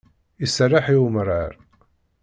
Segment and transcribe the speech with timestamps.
[0.45, 1.53] Iserreḥ i umrar.